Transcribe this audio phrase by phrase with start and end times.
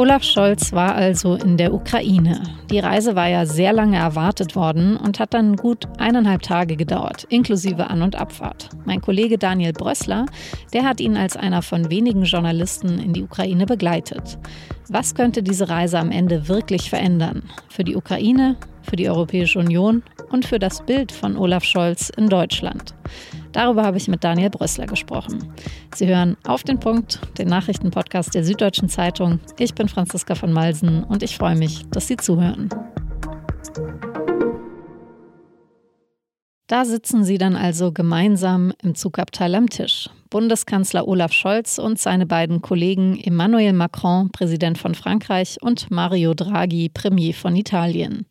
[0.00, 2.42] Olaf Scholz war also in der Ukraine.
[2.70, 7.24] Die Reise war ja sehr lange erwartet worden und hat dann gut eineinhalb Tage gedauert,
[7.28, 8.70] inklusive An- und Abfahrt.
[8.86, 10.24] Mein Kollege Daniel Brössler,
[10.72, 14.38] der hat ihn als einer von wenigen Journalisten in die Ukraine begleitet.
[14.88, 17.42] Was könnte diese Reise am Ende wirklich verändern?
[17.68, 22.30] Für die Ukraine, für die Europäische Union und für das Bild von Olaf Scholz in
[22.30, 22.94] Deutschland.
[23.52, 25.52] Darüber habe ich mit Daniel Brössler gesprochen.
[25.94, 29.40] Sie hören auf den Punkt, den Nachrichtenpodcast der Süddeutschen Zeitung.
[29.58, 32.70] Ich bin Franziska von Malsen und ich freue mich, dass Sie zuhören.
[36.70, 40.08] Da sitzen sie dann also gemeinsam im Zugabteil am Tisch.
[40.30, 46.88] Bundeskanzler Olaf Scholz und seine beiden Kollegen Emmanuel Macron, Präsident von Frankreich, und Mario Draghi,
[46.88, 48.24] Premier von Italien.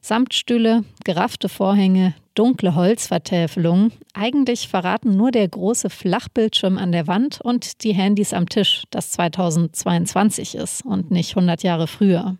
[0.00, 3.90] Samtstühle, geraffte Vorhänge, dunkle Holzvertäfelung.
[4.14, 9.10] Eigentlich verraten nur der große Flachbildschirm an der Wand und die Handys am Tisch, das
[9.12, 12.36] 2022 ist und nicht 100 Jahre früher.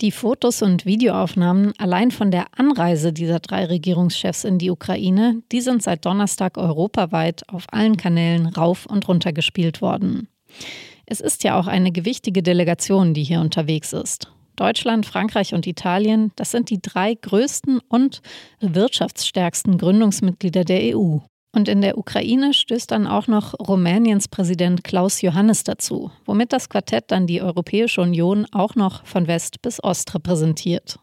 [0.00, 5.60] Die Fotos und Videoaufnahmen allein von der Anreise dieser drei Regierungschefs in die Ukraine, die
[5.60, 10.28] sind seit Donnerstag europaweit auf allen Kanälen rauf und runter gespielt worden.
[11.04, 14.30] Es ist ja auch eine gewichtige Delegation, die hier unterwegs ist.
[14.58, 18.20] Deutschland, Frankreich und Italien, das sind die drei größten und
[18.60, 21.18] wirtschaftsstärksten Gründungsmitglieder der EU.
[21.54, 26.68] Und in der Ukraine stößt dann auch noch Rumäniens Präsident Klaus Johannes dazu, womit das
[26.68, 30.98] Quartett dann die Europäische Union auch noch von West bis Ost repräsentiert.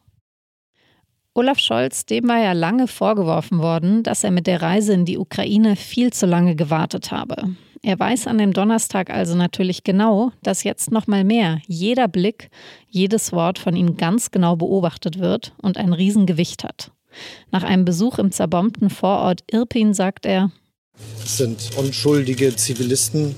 [1.33, 5.17] Olaf Scholz, dem war ja lange vorgeworfen worden, dass er mit der Reise in die
[5.17, 7.55] Ukraine viel zu lange gewartet habe.
[7.86, 12.50] Er weiß an dem Donnerstag also natürlich genau, dass jetzt noch mal mehr jeder Blick,
[12.89, 16.89] jedes Wort von ihm ganz genau beobachtet wird und ein Riesengewicht hat.
[17.52, 20.50] Nach einem Besuch im zerbombten Vorort Irpin sagt er:
[21.23, 23.36] Es sind unschuldige Zivilisten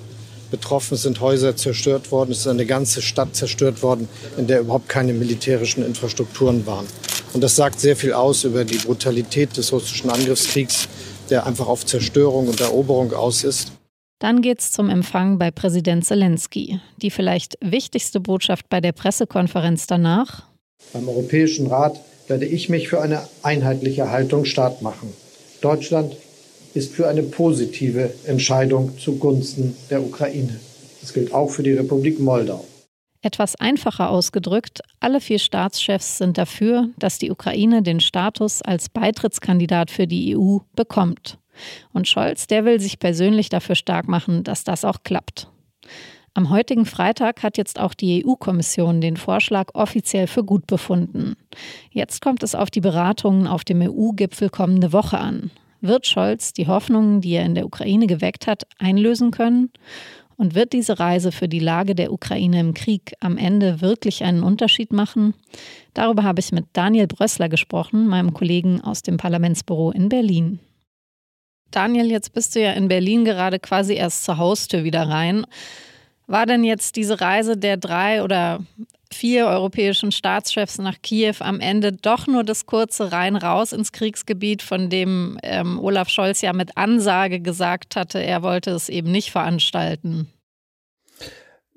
[0.50, 4.62] betroffen, es sind Häuser zerstört worden, es ist eine ganze Stadt zerstört worden, in der
[4.62, 6.86] überhaupt keine militärischen Infrastrukturen waren.
[7.34, 10.88] Und das sagt sehr viel aus über die Brutalität des russischen Angriffskriegs,
[11.30, 13.74] der einfach auf Zerstörung und Eroberung aus ist.
[14.20, 16.80] Dann geht's zum Empfang bei Präsident Zelensky.
[16.98, 20.48] Die vielleicht wichtigste Botschaft bei der Pressekonferenz danach.
[20.92, 25.14] Beim Europäischen Rat werde ich mich für eine einheitliche Haltung stark machen.
[25.62, 26.16] Deutschland
[26.74, 30.60] ist für eine positive Entscheidung zugunsten der Ukraine.
[31.02, 32.66] Das gilt auch für die Republik Moldau.
[33.22, 39.92] Etwas einfacher ausgedrückt, alle vier Staatschefs sind dafür, dass die Ukraine den Status als Beitrittskandidat
[39.92, 41.38] für die EU bekommt.
[41.94, 45.48] Und Scholz, der will sich persönlich dafür stark machen, dass das auch klappt.
[46.38, 51.36] Am heutigen Freitag hat jetzt auch die EU-Kommission den Vorschlag offiziell für gut befunden.
[51.90, 55.50] Jetzt kommt es auf die Beratungen auf dem EU-Gipfel kommende Woche an.
[55.82, 59.72] Wird Scholz die Hoffnungen, die er in der Ukraine geweckt hat, einlösen können?
[60.36, 64.44] Und wird diese Reise für die Lage der Ukraine im Krieg am Ende wirklich einen
[64.44, 65.34] Unterschied machen?
[65.96, 70.60] Darüber habe ich mit Daniel Brössler gesprochen, meinem Kollegen aus dem Parlamentsbüro in Berlin.
[71.72, 75.46] Daniel, jetzt bist du ja in Berlin gerade quasi erst zur Haustür wieder rein.
[76.28, 78.60] War denn jetzt diese Reise der drei oder
[79.14, 84.62] vier europäischen Staatschefs nach Kiew am Ende doch nur das kurze rein raus ins Kriegsgebiet,
[84.62, 89.32] von dem ähm, Olaf Scholz ja mit Ansage gesagt hatte, er wollte es eben nicht
[89.32, 90.28] veranstalten?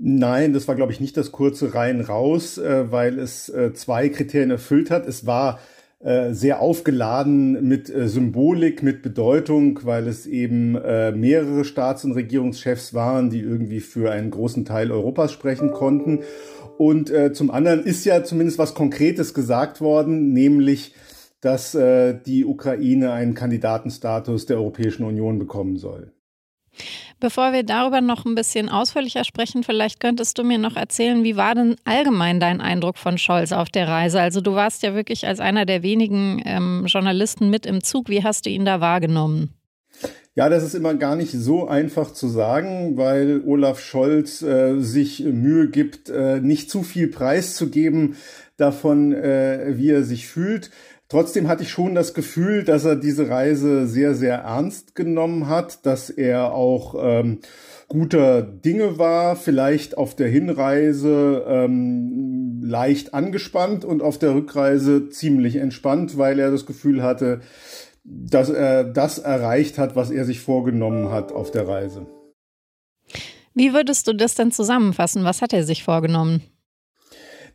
[0.02, 4.08] Nein, das war, glaube ich, nicht das kurze rein raus, äh, weil es äh, zwei
[4.08, 5.06] Kriterien erfüllt hat.
[5.06, 5.60] Es war
[6.02, 12.12] äh, sehr aufgeladen mit äh, Symbolik, mit Bedeutung, weil es eben äh, mehrere Staats- und
[12.12, 16.20] Regierungschefs waren, die irgendwie für einen großen Teil Europas sprechen konnten.
[16.78, 20.94] Und zum anderen ist ja zumindest was Konkretes gesagt worden, nämlich,
[21.42, 26.14] dass die Ukraine einen Kandidatenstatus der Europäischen Union bekommen soll.
[27.20, 31.36] Bevor wir darüber noch ein bisschen ausführlicher sprechen, vielleicht könntest du mir noch erzählen, wie
[31.36, 34.22] war denn allgemein dein Eindruck von Scholz auf der Reise?
[34.22, 38.08] Also du warst ja wirklich als einer der wenigen ähm, Journalisten mit im Zug.
[38.08, 39.54] Wie hast du ihn da wahrgenommen?
[40.34, 45.20] Ja, das ist immer gar nicht so einfach zu sagen, weil Olaf Scholz äh, sich
[45.22, 48.16] Mühe gibt, äh, nicht zu viel preiszugeben
[48.56, 50.70] davon, äh, wie er sich fühlt.
[51.10, 55.84] Trotzdem hatte ich schon das Gefühl, dass er diese Reise sehr, sehr ernst genommen hat,
[55.84, 57.40] dass er auch ähm,
[57.88, 65.56] guter Dinge war, vielleicht auf der Hinreise ähm, leicht angespannt und auf der Rückreise ziemlich
[65.56, 67.40] entspannt, weil er das Gefühl hatte,
[68.04, 72.06] dass er das erreicht hat, was er sich vorgenommen hat auf der Reise.
[73.52, 75.24] Wie würdest du das denn zusammenfassen?
[75.24, 76.44] Was hat er sich vorgenommen?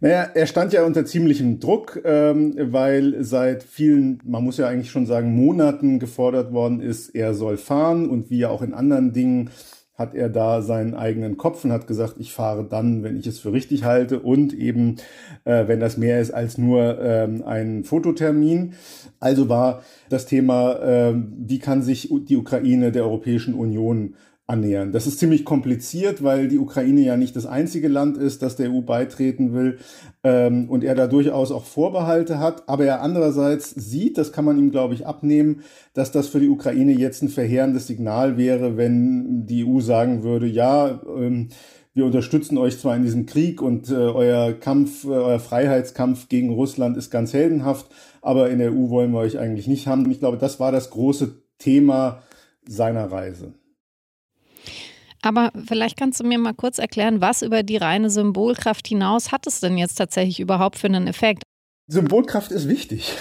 [0.01, 4.92] Naja, er stand ja unter ziemlichem Druck, ähm, weil seit vielen, man muss ja eigentlich
[4.92, 9.13] schon sagen, Monaten gefordert worden ist, er soll fahren und wie ja auch in anderen
[9.13, 9.50] Dingen
[9.97, 13.39] hat er da seinen eigenen Kopf und hat gesagt, ich fahre dann, wenn ich es
[13.39, 14.97] für richtig halte und eben,
[15.45, 18.74] äh, wenn das mehr ist als nur ähm, ein Fototermin.
[19.21, 24.15] Also war das Thema, äh, wie kann sich die Ukraine der Europäischen Union
[24.47, 24.92] annähern.
[24.92, 28.71] Das ist ziemlich kompliziert, weil die Ukraine ja nicht das einzige Land ist, das der
[28.71, 29.80] EU beitreten will
[30.24, 32.69] ähm, und er da durchaus auch Vorbehalte hat.
[32.69, 35.63] Aber er andererseits sieht, das kann man ihm, glaube ich, abnehmen,
[35.94, 40.45] dass das für die Ukraine jetzt ein verheerendes Signal wäre, wenn die EU sagen würde,
[40.45, 41.50] ja, ähm,
[41.95, 46.53] wir unterstützen euch zwar in diesem Krieg und äh, euer Kampf, äh, euer Freiheitskampf gegen
[46.53, 47.88] Russland ist ganz heldenhaft,
[48.21, 50.06] aber in der EU wollen wir euch eigentlich nicht haben.
[50.06, 52.21] Und ich glaube, das war das große Thema
[52.68, 53.53] seiner Reise.
[55.25, 59.48] Aber vielleicht kannst du mir mal kurz erklären, was über die reine Symbolkraft hinaus hat
[59.48, 61.42] es denn jetzt tatsächlich überhaupt für einen Effekt?
[61.88, 63.12] Symbolkraft ist wichtig.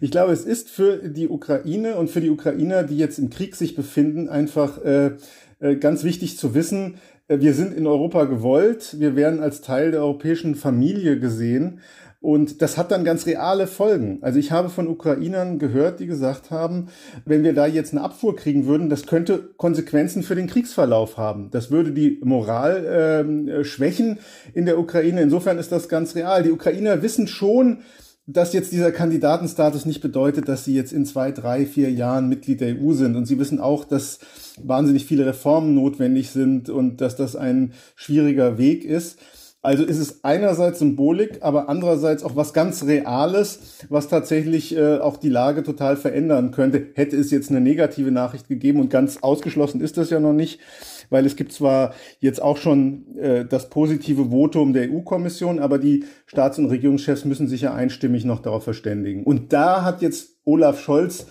[0.00, 3.54] Ich glaube, es ist für die Ukraine und für die Ukrainer, die jetzt im Krieg
[3.54, 5.12] sich befinden, einfach äh,
[5.60, 6.96] äh ganz wichtig zu wissen,
[7.28, 11.80] äh, wir sind in Europa gewollt, wir werden als Teil der europäischen Familie gesehen
[12.24, 14.16] und das hat dann ganz reale Folgen.
[14.22, 16.88] Also ich habe von Ukrainern gehört, die gesagt haben,
[17.26, 21.50] wenn wir da jetzt eine Abfuhr kriegen würden, das könnte Konsequenzen für den Kriegsverlauf haben.
[21.50, 24.20] Das würde die Moral äh, schwächen
[24.54, 25.20] in der Ukraine.
[25.20, 26.42] Insofern ist das ganz real.
[26.42, 27.80] Die Ukrainer wissen schon,
[28.26, 32.62] dass jetzt dieser Kandidatenstatus nicht bedeutet, dass sie jetzt in zwei, drei, vier Jahren Mitglied
[32.62, 33.16] der EU sind.
[33.16, 34.20] Und sie wissen auch, dass
[34.62, 39.18] wahnsinnig viele Reformen notwendig sind und dass das ein schwieriger Weg ist.
[39.64, 45.16] Also ist es einerseits Symbolik, aber andererseits auch was ganz Reales, was tatsächlich äh, auch
[45.16, 46.88] die Lage total verändern könnte.
[46.92, 50.60] Hätte es jetzt eine negative Nachricht gegeben und ganz ausgeschlossen ist das ja noch nicht,
[51.08, 56.04] weil es gibt zwar jetzt auch schon äh, das positive Votum der EU-Kommission, aber die
[56.26, 59.24] Staats- und Regierungschefs müssen sich ja einstimmig noch darauf verständigen.
[59.24, 61.26] Und da hat jetzt Olaf Scholz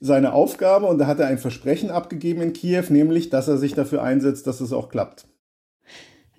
[0.00, 3.74] seine Aufgabe und da hat er ein Versprechen abgegeben in Kiew, nämlich, dass er sich
[3.74, 5.26] dafür einsetzt, dass es auch klappt.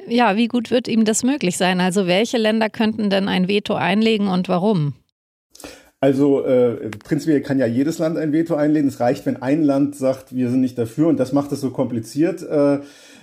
[0.08, 1.80] Ja, wie gut wird ihm das möglich sein?
[1.82, 4.94] Also welche Länder könnten denn ein Veto einlegen und warum?
[6.00, 8.88] Also äh, prinzipiell kann ja jedes Land ein Veto einlegen.
[8.90, 11.72] Es reicht, wenn ein Land sagt, wir sind nicht dafür und das macht es so
[11.72, 12.44] kompliziert.
[12.44, 12.82] Äh,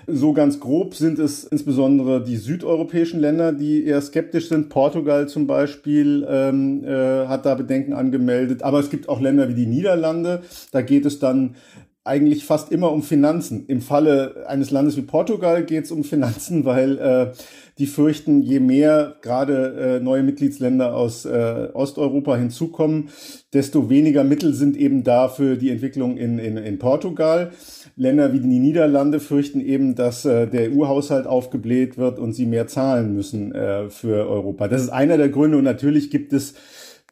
[0.09, 4.69] so ganz grob sind es insbesondere die südeuropäischen Länder, die eher skeptisch sind.
[4.69, 8.65] Portugal zum Beispiel ähm, äh, hat da Bedenken angemeldet.
[8.65, 10.43] Aber es gibt auch Länder wie die Niederlande.
[10.73, 11.55] Da geht es dann
[12.05, 13.67] eigentlich fast immer um Finanzen.
[13.69, 17.33] Im Falle eines Landes wie Portugal geht es um Finanzen, weil äh,
[17.79, 23.09] die fürchten, je mehr gerade äh, neue Mitgliedsländer aus äh, Osteuropa hinzukommen,
[23.53, 27.53] desto weniger Mittel sind eben da für die Entwicklung in, in, in Portugal.
[27.97, 32.67] Länder wie die Niederlande fürchten eben, dass äh, der EU-Haushalt aufgebläht wird und sie mehr
[32.67, 34.67] zahlen müssen äh, für Europa.
[34.67, 36.55] Das ist einer der Gründe und natürlich gibt es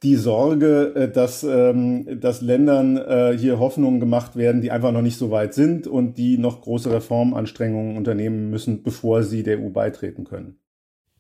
[0.03, 5.03] die Sorge, äh, dass, ähm, dass Ländern äh, hier Hoffnungen gemacht werden, die einfach noch
[5.03, 9.69] nicht so weit sind und die noch große Reformanstrengungen unternehmen müssen, bevor sie der EU
[9.69, 10.59] beitreten können.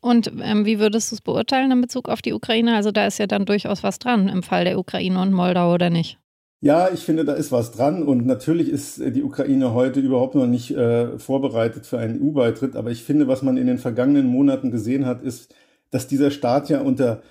[0.00, 2.74] Und ähm, wie würdest du es beurteilen in Bezug auf die Ukraine?
[2.74, 5.90] Also da ist ja dann durchaus was dran im Fall der Ukraine und Moldau oder
[5.90, 6.18] nicht?
[6.62, 10.34] Ja, ich finde, da ist was dran und natürlich ist äh, die Ukraine heute überhaupt
[10.34, 12.76] noch nicht äh, vorbereitet für einen EU-Beitritt.
[12.76, 15.54] Aber ich finde, was man in den vergangenen Monaten gesehen hat, ist,
[15.90, 17.22] dass dieser Staat ja unter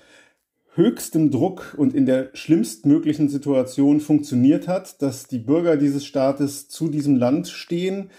[0.80, 6.88] höchstem Druck und in der schlimmstmöglichen Situation funktioniert hat, dass die Bürger dieses Staates zu
[6.88, 8.10] diesem Land stehen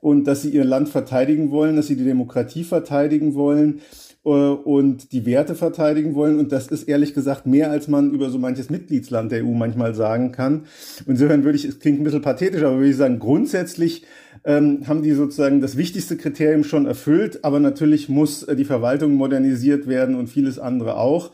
[0.00, 3.80] und dass sie ihr Land verteidigen wollen, dass sie die Demokratie verteidigen wollen
[4.24, 6.38] äh, und die Werte verteidigen wollen.
[6.38, 9.94] Und das ist ehrlich gesagt mehr, als man über so manches Mitgliedsland der EU manchmal
[9.94, 10.64] sagen kann.
[11.06, 14.04] Insofern würde ich, es klingt ein bisschen pathetisch, aber würde ich sagen, grundsätzlich
[14.44, 17.44] ähm, haben die sozusagen das wichtigste Kriterium schon erfüllt.
[17.44, 21.32] Aber natürlich muss äh, die Verwaltung modernisiert werden und vieles andere auch.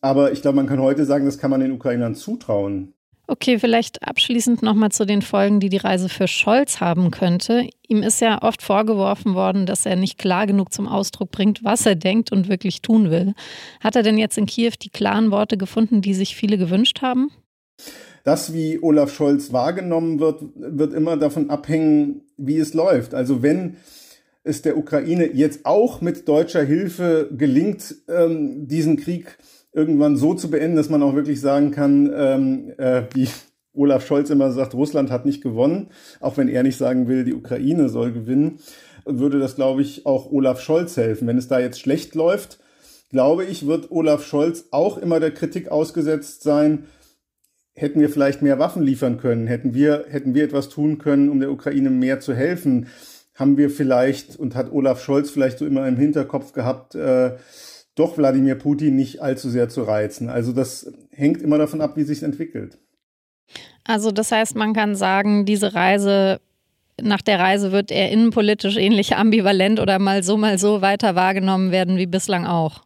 [0.00, 2.94] Aber ich glaube, man kann heute sagen, das kann man den Ukrainern zutrauen.
[3.30, 7.68] Okay, vielleicht abschließend nochmal zu den Folgen, die die Reise für Scholz haben könnte.
[7.86, 11.86] Ihm ist ja oft vorgeworfen worden, dass er nicht klar genug zum Ausdruck bringt, was
[11.86, 13.34] er denkt und wirklich tun will.
[13.78, 17.30] Hat er denn jetzt in Kiew die klaren Worte gefunden, die sich viele gewünscht haben?
[18.24, 23.14] Das, wie Olaf Scholz wahrgenommen wird, wird immer davon abhängen, wie es läuft.
[23.14, 23.76] Also wenn
[24.42, 29.38] es der Ukraine jetzt auch mit deutscher Hilfe gelingt, ähm, diesen Krieg
[29.72, 33.28] irgendwann so zu beenden, dass man auch wirklich sagen kann, ähm, äh, wie
[33.72, 37.34] Olaf Scholz immer sagt, Russland hat nicht gewonnen, auch wenn er nicht sagen will, die
[37.34, 38.58] Ukraine soll gewinnen,
[39.04, 41.28] würde das, glaube ich, auch Olaf Scholz helfen.
[41.28, 42.58] Wenn es da jetzt schlecht läuft,
[43.10, 46.86] glaube ich, wird Olaf Scholz auch immer der Kritik ausgesetzt sein,
[47.74, 51.40] hätten wir vielleicht mehr Waffen liefern können, hätten wir, hätten wir etwas tun können, um
[51.40, 52.88] der Ukraine mehr zu helfen,
[53.34, 57.36] haben wir vielleicht und hat Olaf Scholz vielleicht so immer im Hinterkopf gehabt, äh,
[58.00, 60.28] doch Wladimir Putin nicht allzu sehr zu reizen.
[60.28, 62.78] Also das hängt immer davon ab, wie sich entwickelt.
[63.84, 66.40] Also das heißt, man kann sagen, diese Reise
[67.02, 71.70] nach der Reise wird er innenpolitisch ähnlich ambivalent oder mal so, mal so weiter wahrgenommen
[71.70, 72.82] werden wie bislang auch.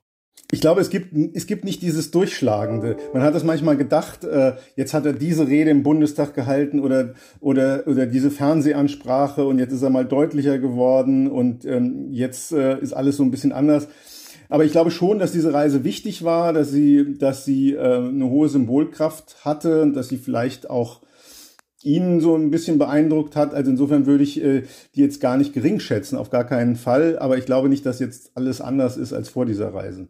[0.51, 2.97] Ich glaube, es gibt, es gibt nicht dieses Durchschlagende.
[3.13, 7.15] Man hat es manchmal gedacht, äh, jetzt hat er diese Rede im Bundestag gehalten oder,
[7.41, 12.79] oder, oder diese Fernsehansprache und jetzt ist er mal deutlicher geworden und ähm, jetzt äh,
[12.79, 13.89] ist alles so ein bisschen anders.
[14.49, 18.29] Aber ich glaube schon, dass diese Reise wichtig war, dass sie, dass sie äh, eine
[18.29, 21.01] hohe Symbolkraft hatte und dass sie vielleicht auch
[21.83, 23.55] ihn so ein bisschen beeindruckt hat.
[23.55, 24.63] Also insofern würde ich äh,
[24.95, 27.19] die jetzt gar nicht gering schätzen, auf gar keinen Fall.
[27.19, 30.09] Aber ich glaube nicht, dass jetzt alles anders ist als vor dieser Reise.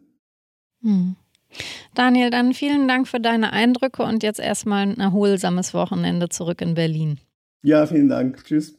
[0.81, 1.15] Hm.
[1.93, 6.73] Daniel, dann vielen Dank für deine Eindrücke und jetzt erstmal ein erholsames Wochenende zurück in
[6.73, 7.19] Berlin.
[7.61, 8.43] Ja, vielen Dank.
[8.43, 8.77] Tschüss.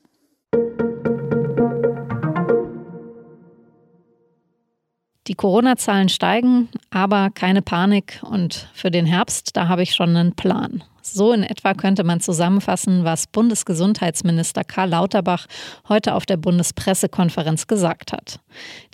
[5.36, 8.20] Corona-Zahlen steigen, aber keine Panik.
[8.22, 10.82] Und für den Herbst, da habe ich schon einen Plan.
[11.02, 15.46] So in etwa könnte man zusammenfassen, was Bundesgesundheitsminister Karl Lauterbach
[15.88, 18.40] heute auf der Bundespressekonferenz gesagt hat.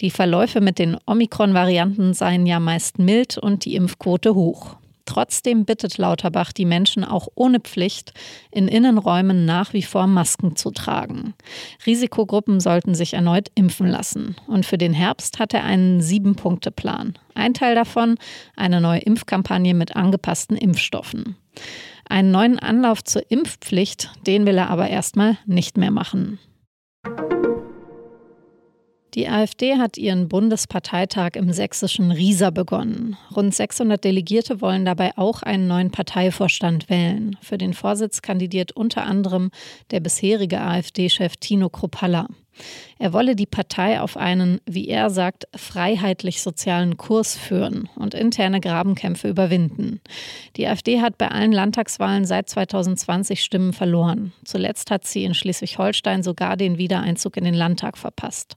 [0.00, 4.76] Die Verläufe mit den Omikron-Varianten seien ja meist mild und die Impfquote hoch.
[5.04, 8.12] Trotzdem bittet Lauterbach die Menschen auch ohne Pflicht,
[8.50, 11.34] in Innenräumen nach wie vor Masken zu tragen.
[11.86, 14.36] Risikogruppen sollten sich erneut impfen lassen.
[14.46, 17.18] Und für den Herbst hat er einen Sieben-Punkte-Plan.
[17.34, 18.16] Ein Teil davon
[18.56, 21.36] eine neue Impfkampagne mit angepassten Impfstoffen.
[22.08, 26.38] Einen neuen Anlauf zur Impfpflicht, den will er aber erstmal nicht mehr machen.
[29.14, 33.18] Die AfD hat ihren Bundesparteitag im sächsischen Riesa begonnen.
[33.36, 37.36] Rund 600 Delegierte wollen dabei auch einen neuen Parteivorstand wählen.
[37.42, 39.50] Für den Vorsitz kandidiert unter anderem
[39.90, 42.26] der bisherige AfD-Chef Tino Kropalla.
[42.98, 49.28] Er wolle die Partei auf einen, wie er sagt, freiheitlich-sozialen Kurs führen und interne Grabenkämpfe
[49.28, 50.00] überwinden.
[50.56, 54.32] Die AfD hat bei allen Landtagswahlen seit 2020 Stimmen verloren.
[54.44, 58.56] Zuletzt hat sie in Schleswig-Holstein sogar den Wiedereinzug in den Landtag verpasst.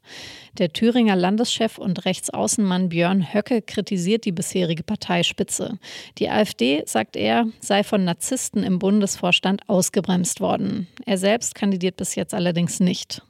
[0.58, 5.80] Der Thüringer Landeschef und Rechtsaußenmann Björn Höcke kritisiert die bisherige Parteispitze.
[6.18, 10.88] Die AfD, sagt er, sei von Narzissten im Bundesvorstand ausgebremst worden.
[11.06, 13.22] Er selbst kandidiert bis jetzt allerdings nicht.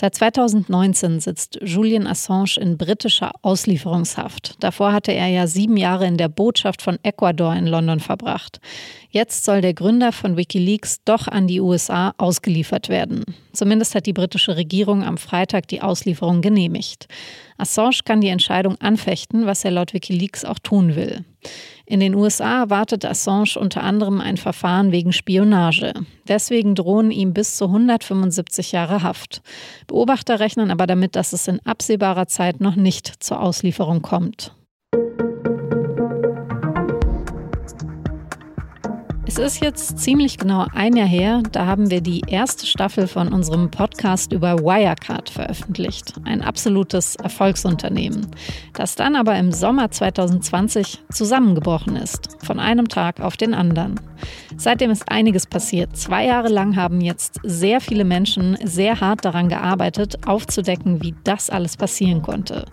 [0.00, 4.54] Seit 2019 sitzt Julian Assange in britischer Auslieferungshaft.
[4.60, 8.62] Davor hatte er ja sieben Jahre in der Botschaft von Ecuador in London verbracht.
[9.10, 13.24] Jetzt soll der Gründer von Wikileaks doch an die USA ausgeliefert werden.
[13.52, 17.06] Zumindest hat die britische Regierung am Freitag die Auslieferung genehmigt.
[17.60, 21.24] Assange kann die Entscheidung anfechten, was er laut Wikileaks auch tun will.
[21.86, 25.92] In den USA erwartet Assange unter anderem ein Verfahren wegen Spionage.
[26.28, 29.42] Deswegen drohen ihm bis zu 175 Jahre Haft.
[29.86, 34.52] Beobachter rechnen aber damit, dass es in absehbarer Zeit noch nicht zur Auslieferung kommt.
[39.32, 43.32] Es ist jetzt ziemlich genau ein Jahr her, da haben wir die erste Staffel von
[43.32, 46.14] unserem Podcast über Wirecard veröffentlicht.
[46.24, 48.26] Ein absolutes Erfolgsunternehmen,
[48.74, 54.00] das dann aber im Sommer 2020 zusammengebrochen ist, von einem Tag auf den anderen.
[54.56, 55.96] Seitdem ist einiges passiert.
[55.96, 61.50] Zwei Jahre lang haben jetzt sehr viele Menschen sehr hart daran gearbeitet, aufzudecken, wie das
[61.50, 62.64] alles passieren konnte.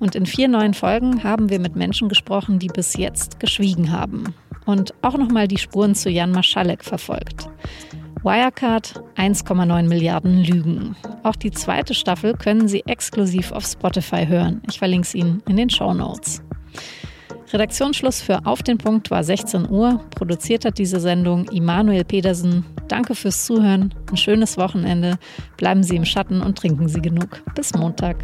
[0.00, 4.34] Und in vier neuen Folgen haben wir mit Menschen gesprochen, die bis jetzt geschwiegen haben
[4.66, 7.48] und auch nochmal die Spuren zu Jan Maschalek verfolgt.
[8.22, 10.94] Wirecard 1,9 Milliarden Lügen.
[11.24, 14.62] Auch die zweite Staffel können Sie exklusiv auf Spotify hören.
[14.68, 16.42] Ich verlinke es Ihnen in den Show Notes.
[17.52, 20.00] Redaktionsschluss für Auf den Punkt war 16 Uhr.
[20.14, 22.64] Produziert hat diese Sendung Immanuel Pedersen.
[22.88, 23.94] Danke fürs Zuhören.
[24.10, 25.18] Ein schönes Wochenende.
[25.56, 27.42] Bleiben Sie im Schatten und trinken Sie genug.
[27.54, 28.16] Bis Montag.